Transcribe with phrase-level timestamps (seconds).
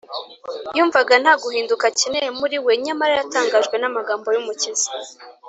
[0.77, 2.73] Yumvaga nta guhinduka akeneye muri we.
[2.85, 4.87] Nyamara yatangajwe n’amagambo y’Umukiza